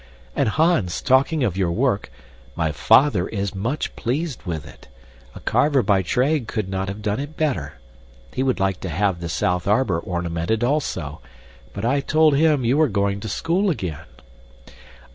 And, 0.35 0.49
Hans, 0.49 0.99
talking 0.99 1.43
of 1.43 1.55
your 1.55 1.71
work, 1.71 2.09
my 2.55 2.71
father 2.71 3.27
is 3.27 3.53
much 3.53 3.95
pleased 3.95 4.41
with 4.47 4.65
it. 4.67 4.87
A 5.35 5.39
carver 5.39 5.83
by 5.83 6.01
trade 6.01 6.47
could 6.47 6.67
not 6.69 6.87
have 6.87 7.03
done 7.03 7.19
it 7.19 7.37
better. 7.37 7.73
He 8.33 8.41
would 8.41 8.59
like 8.59 8.79
to 8.79 8.89
have 8.89 9.19
the 9.21 9.29
south 9.29 9.67
arbor 9.67 9.99
ornamented, 9.99 10.63
also, 10.63 11.21
but 11.71 11.85
I 11.85 11.99
told 12.01 12.35
him 12.35 12.65
you 12.65 12.77
were 12.77 12.87
going 12.87 13.19
to 13.19 13.29
school 13.29 13.69
again." 13.69 14.05